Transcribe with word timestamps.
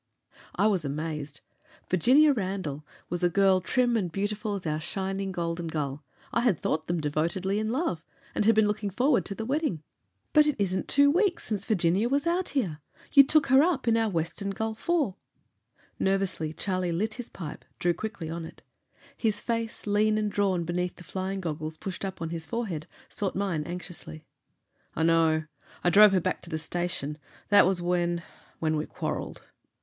I 0.55 0.65
was 0.65 0.83
amazed. 0.83 1.41
Virginia 1.87 2.33
Randall 2.33 2.83
was 3.07 3.23
a 3.23 3.29
girl 3.29 3.61
trim 3.61 3.95
and 3.95 4.11
beautiful 4.11 4.55
as 4.55 4.65
our 4.65 4.79
shining 4.79 5.31
Golden 5.31 5.67
Gull. 5.67 6.03
I 6.33 6.41
had 6.41 6.59
thought 6.59 6.87
them 6.87 6.99
devotedly 7.01 7.59
in 7.59 7.67
love, 7.71 8.03
and 8.33 8.43
had 8.43 8.55
been 8.55 8.65
looking 8.65 8.89
forward 8.89 9.25
to 9.25 9.35
the 9.35 9.45
wedding. 9.45 9.83
"But 10.33 10.47
it 10.47 10.55
isn't 10.57 10.87
two 10.87 11.11
weeks, 11.11 11.43
since 11.43 11.65
Virginia 11.67 12.09
was 12.09 12.25
out 12.25 12.49
here! 12.49 12.79
You 13.13 13.23
took 13.23 13.45
her 13.49 13.61
up 13.61 13.87
in 13.87 13.95
our 13.95 14.09
Western 14.09 14.49
Gull 14.49 14.71
IV!" 14.71 15.13
Nervously 15.99 16.51
Charlie 16.51 16.91
lit 16.91 17.13
his 17.13 17.29
pipe, 17.29 17.63
drew 17.77 17.93
quickly 17.93 18.27
on 18.27 18.43
it. 18.43 18.63
His 19.17 19.39
face, 19.39 19.85
lean 19.85 20.17
and 20.17 20.31
drawn 20.31 20.63
beneath 20.63 20.95
the 20.95 21.03
flying 21.03 21.41
goggles 21.41 21.77
pushed 21.77 22.03
up 22.03 22.23
on 22.23 22.29
his 22.31 22.47
forehead, 22.47 22.87
sought 23.07 23.35
mine 23.35 23.63
anxiously. 23.65 24.25
"I 24.95 25.03
know. 25.03 25.43
I 25.83 25.91
drove 25.91 26.11
her 26.13 26.19
back 26.19 26.41
to 26.41 26.49
the 26.49 26.57
station. 26.57 27.19
That 27.49 27.67
was 27.67 27.83
when 27.83 28.23
when 28.57 28.75
we 28.77 28.87
quarreled." 28.87 29.43